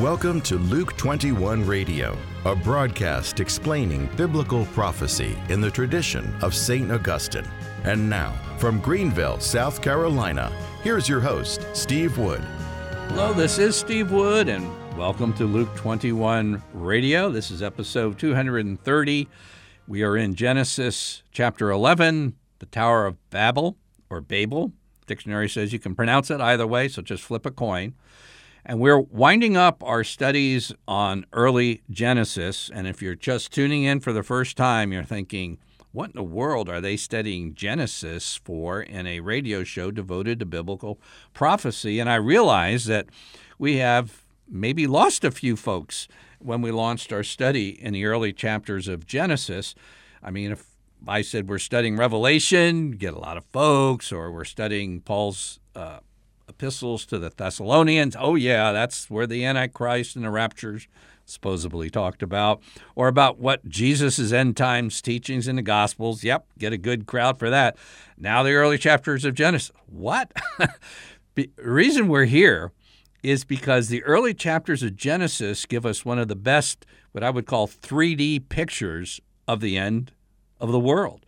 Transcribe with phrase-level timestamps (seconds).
[0.00, 2.16] Welcome to Luke 21 Radio,
[2.46, 6.90] a broadcast explaining biblical prophecy in the tradition of St.
[6.90, 7.46] Augustine.
[7.84, 10.50] And now, from Greenville, South Carolina,
[10.82, 12.40] here's your host, Steve Wood.
[13.08, 17.28] Hello, this is Steve Wood, and welcome to Luke 21 Radio.
[17.28, 19.28] This is episode 230.
[19.86, 23.76] We are in Genesis chapter 11, the Tower of Babel,
[24.08, 24.72] or Babel.
[25.06, 27.92] Dictionary says you can pronounce it either way, so just flip a coin.
[28.64, 32.70] And we're winding up our studies on early Genesis.
[32.72, 35.58] And if you're just tuning in for the first time, you're thinking,
[35.92, 40.46] what in the world are they studying Genesis for in a radio show devoted to
[40.46, 41.00] biblical
[41.34, 41.98] prophecy?
[41.98, 43.06] And I realize that
[43.58, 46.06] we have maybe lost a few folks
[46.38, 49.74] when we launched our study in the early chapters of Genesis.
[50.22, 50.66] I mean, if
[51.06, 56.00] I said we're studying Revelation, get a lot of folks, or we're studying Paul's uh,
[56.50, 58.16] epistles to the Thessalonians.
[58.18, 60.88] Oh, yeah, that's where the Antichrist and the raptures
[61.24, 62.60] supposedly talked about,
[62.94, 66.24] or about what Jesus' end times teachings in the Gospels.
[66.24, 67.76] Yep, get a good crowd for that.
[68.18, 69.72] Now, the early chapters of Genesis.
[69.86, 70.32] What?
[71.34, 72.72] the reason we're here
[73.22, 77.30] is because the early chapters of Genesis give us one of the best, what I
[77.30, 80.12] would call 3D pictures of the end
[80.58, 81.24] of the world.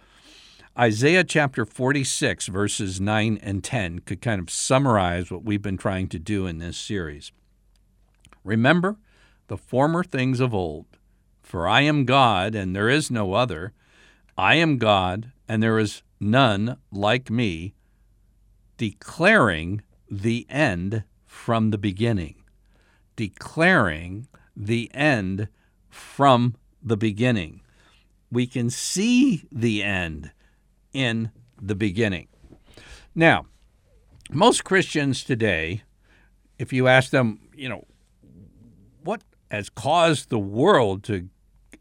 [0.79, 6.09] Isaiah chapter 46, verses 9 and 10 could kind of summarize what we've been trying
[6.09, 7.31] to do in this series.
[8.43, 8.97] Remember
[9.49, 10.87] the former things of old,
[11.43, 13.75] for I am God and there is no other.
[14.39, 17.75] I am God and there is none like me,
[18.79, 22.37] declaring the end from the beginning.
[23.15, 25.49] Declaring the end
[25.91, 27.61] from the beginning.
[28.31, 30.33] We can see the end
[30.93, 32.29] in the beginning.
[33.15, 33.47] Now,
[34.31, 35.83] most Christians today,
[36.59, 37.87] if you ask them, you know,
[39.05, 41.29] what has caused the world to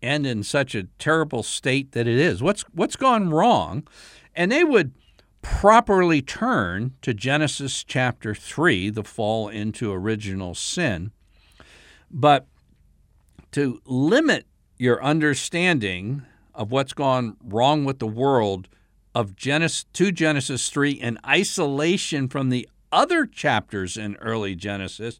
[0.01, 2.41] end in such a terrible state that it is?
[2.41, 3.87] What's what's gone wrong?
[4.35, 4.93] And they would
[5.41, 11.11] properly turn to Genesis chapter 3, the fall into original sin.
[12.09, 12.47] But
[13.51, 14.45] to limit
[14.77, 18.67] your understanding of what's gone wrong with the world
[19.13, 25.19] of Genesis to Genesis 3 in isolation from the other chapters in early Genesis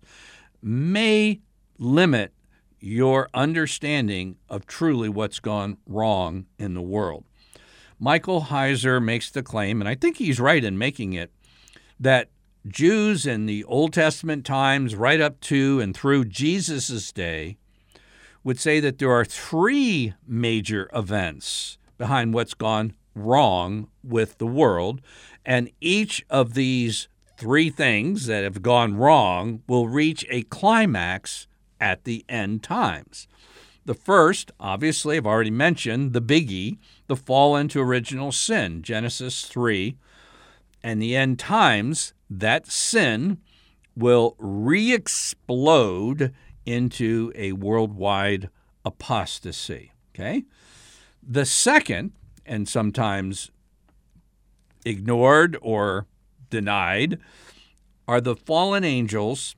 [0.61, 1.39] may
[1.77, 2.33] limit
[2.79, 7.23] your understanding of truly what's gone wrong in the world.
[7.99, 11.31] Michael Heiser makes the claim, and I think he's right in making it,
[11.99, 12.29] that
[12.67, 17.57] Jews in the Old Testament times, right up to and through Jesus' day,
[18.43, 25.01] would say that there are three major events behind what's gone wrong with the world.
[25.45, 27.07] And each of these
[27.37, 31.47] three things that have gone wrong will reach a climax
[31.79, 33.27] at the end times.
[33.83, 36.77] The first, obviously, I've already mentioned, the biggie,
[37.07, 39.97] the fall into original sin, Genesis 3.
[40.83, 43.39] And the end times, that sin
[43.95, 46.33] will re explode
[46.65, 48.49] into a worldwide
[48.85, 49.93] apostasy.
[50.13, 50.43] Okay?
[51.21, 52.13] The second
[52.51, 53.49] and sometimes
[54.83, 56.05] ignored or
[56.49, 57.17] denied
[58.09, 59.55] are the fallen angels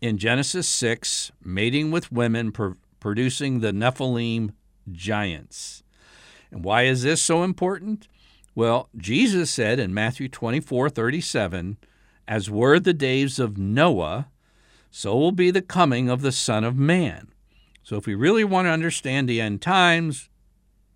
[0.00, 4.52] in Genesis 6 mating with women, pr- producing the Nephilim
[4.90, 5.84] giants.
[6.50, 8.08] And why is this so important?
[8.56, 11.76] Well, Jesus said in Matthew 24 37,
[12.26, 14.28] As were the days of Noah,
[14.90, 17.28] so will be the coming of the Son of Man.
[17.84, 20.28] So, if we really want to understand the end times,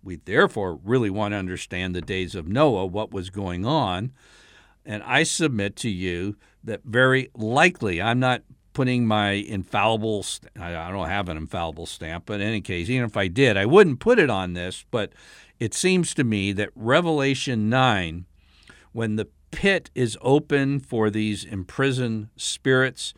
[0.03, 4.11] we therefore really want to understand the days of Noah, what was going on.
[4.85, 8.43] And I submit to you that very likely, I'm not
[8.73, 10.25] putting my infallible,
[10.59, 13.65] I don't have an infallible stamp, but in any case, even if I did, I
[13.65, 14.85] wouldn't put it on this.
[14.89, 15.11] But
[15.59, 18.25] it seems to me that Revelation 9,
[18.93, 23.13] when the pit is open for these imprisoned spirits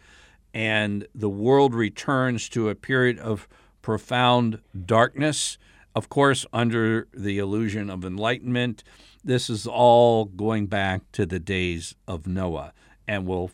[0.54, 3.48] and the world returns to a period of
[3.82, 5.58] profound darkness,
[5.96, 8.84] of course, under the illusion of enlightenment,
[9.24, 12.74] this is all going back to the days of Noah
[13.08, 13.52] and will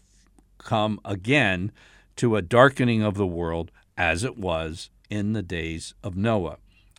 [0.57, 1.71] come again
[2.17, 6.57] to a darkening of the world as it was in the days of Noah.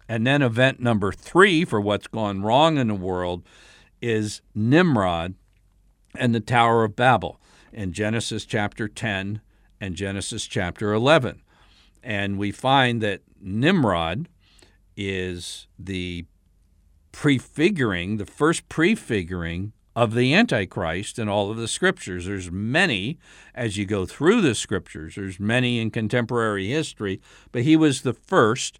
[0.08, 3.42] And then event number three for what's gone wrong in the world
[4.00, 5.34] is Nimrod
[6.14, 7.40] and the Tower of Babel
[7.72, 9.40] in Genesis chapter 10
[9.80, 11.42] and Genesis chapter 11.
[12.02, 14.28] And we find that Nimrod
[14.98, 16.26] is the
[17.12, 22.26] prefiguring, the first prefiguring of the Antichrist in all of the scriptures.
[22.26, 23.18] There's many
[23.54, 27.20] as you go through the scriptures, there's many in contemporary history,
[27.52, 28.78] but he was the first,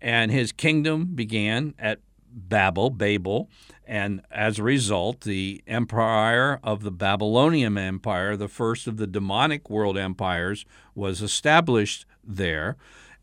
[0.00, 2.00] and his kingdom began at
[2.30, 3.48] Babel, Babel,
[3.86, 9.70] and as a result, the empire of the Babylonian Empire, the first of the demonic
[9.70, 12.76] world empires, was established there.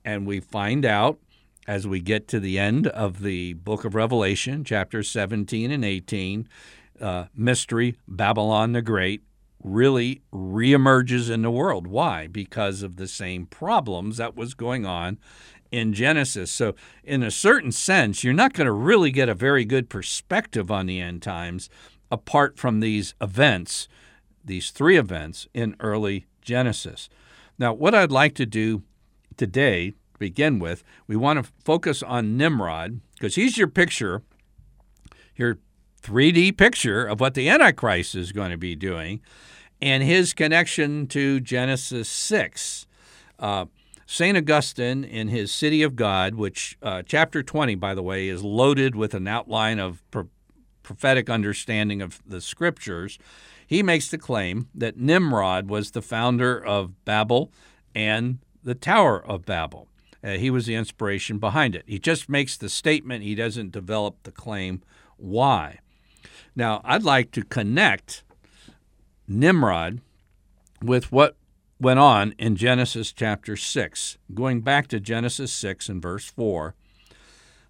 [0.05, 1.19] And we find out
[1.67, 6.47] as we get to the end of the book of Revelation, chapters 17 and 18,
[7.01, 9.23] uh, mystery Babylon the Great
[9.63, 11.87] really reemerges in the world.
[11.87, 12.27] Why?
[12.27, 15.17] Because of the same problems that was going on
[15.71, 16.51] in Genesis.
[16.51, 20.69] So, in a certain sense, you're not going to really get a very good perspective
[20.69, 21.69] on the end times
[22.11, 23.87] apart from these events,
[24.45, 27.09] these three events in early Genesis.
[27.57, 28.83] Now, what I'd like to do
[29.35, 34.23] today, to begin with, we want to focus on Nimrod because he's your picture,
[35.35, 35.59] your
[36.01, 39.21] 3D picture of what the Antichrist is going to be doing
[39.83, 42.87] and his connection to Genesis 6.
[43.37, 43.65] Uh,
[44.05, 44.37] St.
[44.37, 48.95] Augustine, in his City of God, which uh, chapter 20, by the way, is loaded
[48.95, 50.29] with an outline of pro-
[50.83, 53.19] prophetic understanding of the scriptures,
[53.67, 57.51] he makes the claim that Nimrod was the founder of Babel
[57.93, 59.89] and the Tower of Babel.
[60.23, 61.83] Uh, he was the inspiration behind it.
[61.85, 64.81] He just makes the statement, he doesn't develop the claim
[65.17, 65.79] why.
[66.55, 68.23] Now, I'd like to connect
[69.27, 70.01] Nimrod
[70.81, 71.35] with what
[71.79, 74.17] went on in Genesis chapter 6.
[74.33, 76.75] Going back to Genesis 6 and verse 4,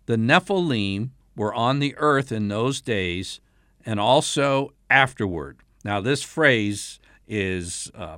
[0.05, 3.39] the Nephilim were on the earth in those days
[3.85, 5.57] and also afterward.
[5.83, 8.17] Now, this phrase is uh,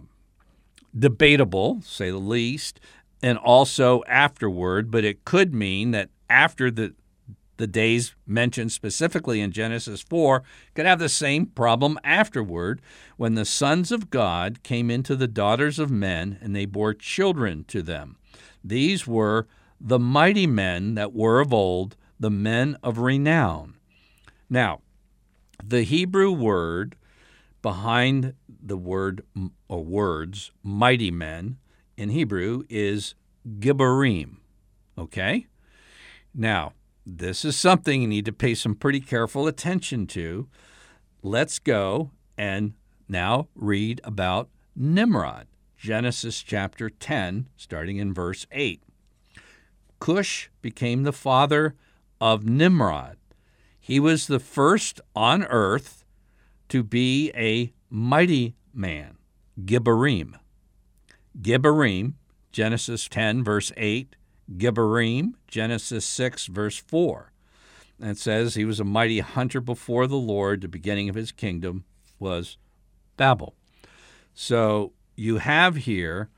[0.98, 2.80] debatable, say the least,
[3.26, 6.94] and also afterward, but it could mean that after the
[7.58, 10.44] the days mentioned specifically in Genesis 4
[10.74, 12.82] could have the same problem afterward
[13.16, 17.64] when the sons of God came into the daughters of men and they bore children
[17.70, 18.18] to them.
[18.62, 19.48] These were
[19.80, 23.76] the mighty men that were of old, the men of renown.
[24.50, 24.82] Now,
[25.64, 26.98] the Hebrew word
[27.62, 29.24] behind the word
[29.70, 31.58] or words mighty men
[31.98, 33.16] in Hebrew is
[33.60, 34.38] gibborim.
[34.98, 35.48] Okay?
[36.34, 36.74] Now,
[37.06, 40.48] this is something you need to pay some pretty careful attention to.
[41.22, 42.74] Let's go and
[43.08, 45.48] now read about Nimrod,
[45.78, 48.82] Genesis chapter 10, starting in verse 8.
[50.00, 51.76] Cush became the father
[52.20, 53.18] of Nimrod.
[53.80, 56.04] He was the first on earth
[56.70, 59.18] to be a mighty man,
[59.64, 60.34] Gibborim.
[61.42, 62.14] Gibborim,
[62.52, 64.16] Genesis 10, verse 8,
[64.58, 67.32] Gibborim, Genesis 6, verse 4.
[68.00, 70.62] And it says he was a mighty hunter before the Lord.
[70.62, 71.86] The beginning of his kingdom
[72.20, 72.58] was
[73.18, 73.56] Babel.
[74.34, 76.30] So you have here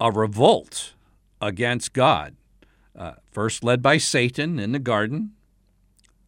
[0.00, 0.94] a revolt
[1.40, 2.36] against God,
[2.96, 5.32] uh, first led by Satan in the garden,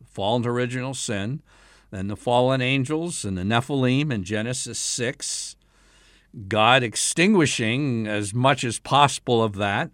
[0.04, 1.43] fallen original sin,
[1.90, 5.56] then the fallen angels and the Nephilim in Genesis 6,
[6.46, 9.90] God extinguishing as much as possible of that,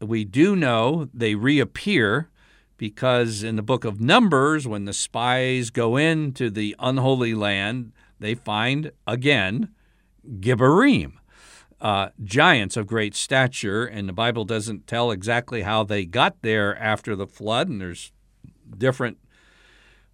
[0.00, 2.30] we do know they reappear
[2.78, 8.34] because in the book of Numbers, when the spies go into the unholy land, they
[8.34, 9.68] find again
[10.38, 11.12] Gibborim,
[11.80, 16.76] uh, giants of great stature, and the Bible doesn't tell exactly how they got there
[16.78, 18.12] after the flood, and there's
[18.76, 19.18] different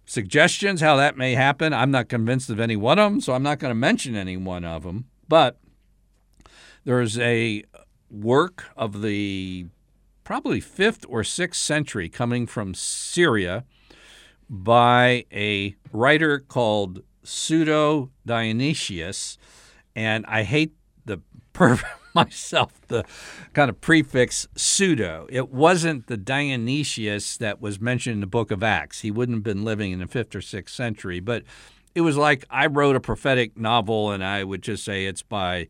[0.05, 1.73] suggestions how that may happen.
[1.73, 4.35] I'm not convinced of any one of them, so I'm not going to mention any
[4.35, 5.05] one of them.
[5.27, 5.57] But
[6.85, 7.63] there's a
[8.09, 9.67] work of the
[10.23, 13.65] probably 5th or 6th century coming from Syria
[14.49, 19.37] by a writer called Pseudo Dionysius.
[19.95, 20.73] And I hate
[21.05, 21.21] the
[21.53, 21.79] per
[22.13, 23.03] myself the
[23.53, 25.27] kind of prefix pseudo.
[25.29, 29.01] It wasn't the Dionysius that was mentioned in the book of Acts.
[29.01, 31.43] He wouldn't have been living in the 5th or 6th century, but
[31.97, 35.67] it was like I wrote a prophetic novel and I would just say it's by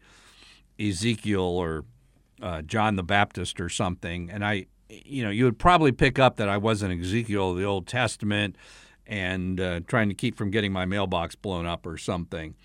[0.78, 1.86] Ezekiel or
[2.42, 6.36] uh, John the Baptist or something, and I, you know, you would probably pick up
[6.36, 8.58] that I wasn't Ezekiel of the Old Testament
[9.06, 12.56] and uh, trying to keep from getting my mailbox blown up or something.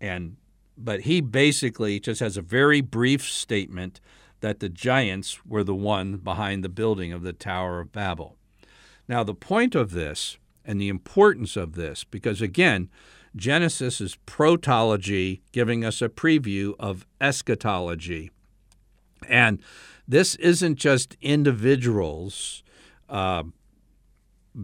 [0.00, 0.36] And
[0.76, 4.00] but he basically just has a very brief statement
[4.42, 8.36] that the giants were the one behind the building of the Tower of Babel.
[9.08, 12.90] Now, the point of this and the importance of this, because again,
[13.34, 18.30] Genesis is protology, giving us a preview of eschatology.
[19.26, 19.62] And
[20.06, 22.62] this isn't just individuals
[23.08, 23.44] uh,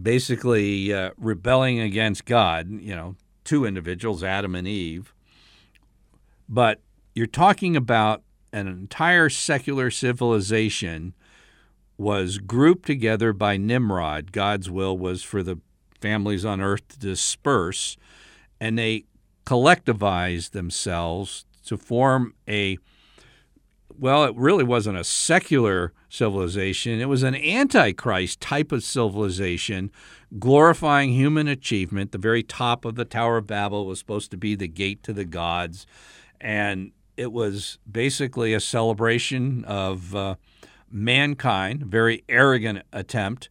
[0.01, 5.11] basically uh, rebelling against God, you know, two individuals, Adam and Eve.
[6.47, 6.81] But
[7.15, 8.21] you're talking about
[8.53, 11.15] an entire secular civilization
[11.97, 14.31] was grouped together by Nimrod.
[14.31, 15.59] God's will was for the
[16.01, 17.97] families on earth to disperse,
[18.59, 19.05] and they
[19.45, 22.77] collectivized themselves to form a
[23.97, 26.99] well, it really wasn't a secular civilization.
[26.99, 29.91] It was an antichrist type of civilization,
[30.37, 32.11] glorifying human achievement.
[32.11, 35.13] The very top of the Tower of Babel was supposed to be the gate to
[35.13, 35.85] the gods.
[36.41, 40.35] And it was basically a celebration of uh,
[40.91, 43.49] mankind, very arrogant attempt.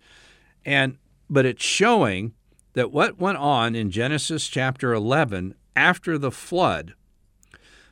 [0.64, 2.34] And but it's showing
[2.74, 6.94] that what went on in Genesis chapter 11 after the flood,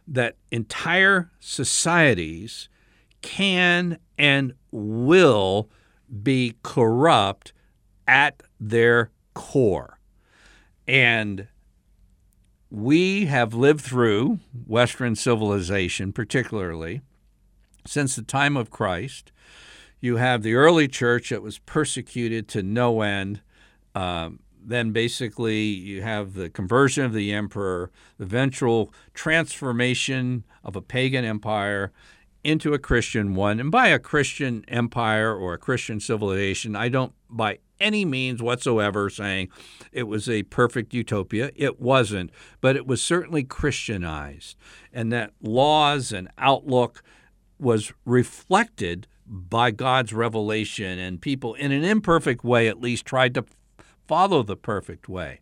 [0.06, 2.68] that entire societies
[3.22, 5.70] can and will
[6.22, 7.52] be corrupt
[8.06, 9.98] at their core.
[10.86, 11.48] And
[12.70, 17.02] we have lived through Western civilization, particularly
[17.86, 19.32] since the time of Christ.
[20.02, 23.40] You have the early church that was persecuted to no end.
[23.94, 30.82] Um, then basically you have the conversion of the emperor, the eventual transformation of a
[30.82, 31.92] pagan empire
[32.42, 33.61] into a Christian one.
[33.61, 39.09] And by a Christian empire or a Christian civilization, I don't by any means whatsoever
[39.09, 39.50] saying
[39.92, 41.52] it was a perfect utopia.
[41.54, 42.30] It wasn't,
[42.61, 44.56] but it was certainly Christianized.
[44.92, 47.04] And that laws and outlook
[47.61, 53.45] was reflected by God's revelation, and people, in an imperfect way at least, tried to
[54.07, 55.41] follow the perfect way.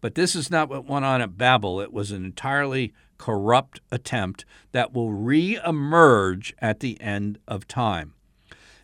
[0.00, 1.80] But this is not what went on at Babel.
[1.80, 8.14] It was an entirely corrupt attempt that will re-emerge at the end of time.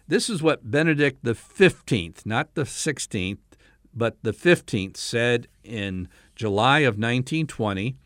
[0.08, 3.38] This is what Benedict the 15th, not the 16th,
[3.94, 7.96] but the 15th said in July of 1920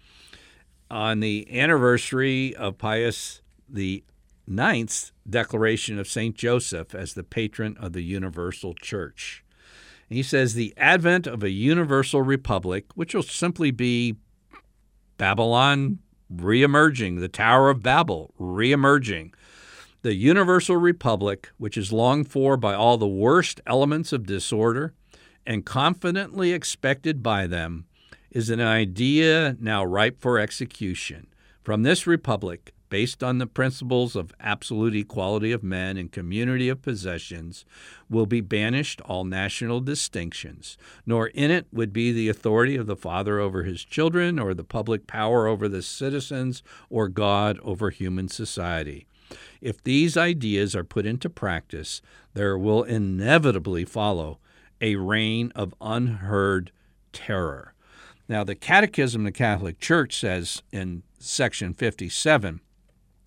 [0.91, 4.05] on the anniversary of Pius the
[4.49, 6.35] Ninth's declaration of St.
[6.35, 9.45] Joseph as the patron of the universal church.
[10.09, 14.17] He says the advent of a universal republic, which will simply be
[15.19, 15.99] Babylon
[16.35, 19.35] reemerging, the Tower of Babel reemerging,
[20.03, 24.95] the universal republic, which is longed for by all the worst elements of disorder
[25.47, 27.85] and confidently expected by them,
[28.31, 31.27] is an idea now ripe for execution.
[31.63, 36.83] From this republic, based on the principles of absolute equality of men and community of
[36.83, 37.65] possessions,
[38.09, 40.77] will be banished all national distinctions,
[41.07, 44.65] nor in it would be the authority of the father over his children, or the
[44.65, 49.07] public power over the citizens, or God over human society.
[49.61, 52.01] If these ideas are put into practice,
[52.35, 54.39] there will inevitably follow
[54.81, 56.71] a reign of unheard
[57.13, 57.75] terror.
[58.29, 62.61] Now, the Catechism of the Catholic Church says in section 57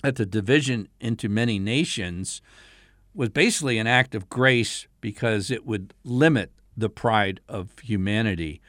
[0.01, 2.41] that the division into many nations
[3.13, 8.61] was basically an act of grace because it would limit the pride of humanity.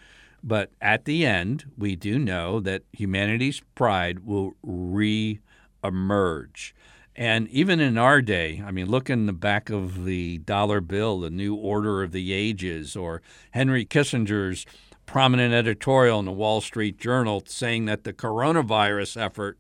[0.43, 5.39] But at the end, we do know that humanity's pride will re
[5.85, 6.75] emerge.
[7.15, 11.21] And even in our day, I mean, look in the back of the dollar bill,
[11.21, 13.21] the New Order of the Ages, or
[13.51, 14.65] Henry Kissinger's
[15.05, 19.59] prominent editorial in the Wall Street Journal saying that the coronavirus effort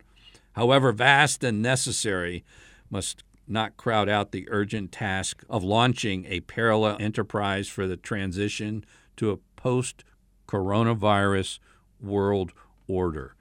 [0.52, 2.44] however vast and necessary,
[2.90, 8.85] must not crowd out the urgent task of launching a parallel enterprise for the transition
[9.16, 10.04] to a post
[10.47, 11.59] coronavirus
[12.00, 12.52] world
[12.87, 13.35] order.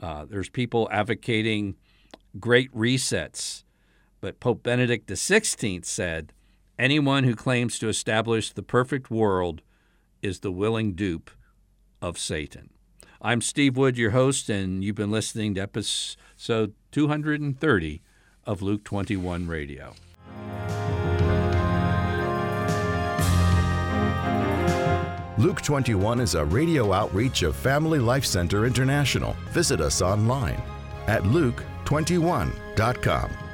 [0.00, 1.76] Uh, there's people advocating
[2.38, 3.64] great resets,
[4.20, 6.32] but Pope Benedict XVI said
[6.78, 9.62] anyone who claims to establish the perfect world
[10.22, 11.30] is the willing dupe
[12.00, 12.70] of Satan.
[13.20, 18.00] I'm Steve Wood, your host, and you've been listening to episode 230
[18.44, 19.94] of Luke 21 Radio.
[25.36, 29.34] Luke 21 is a radio outreach of Family Life Center International.
[29.50, 30.62] Visit us online
[31.08, 33.47] at luke21.com.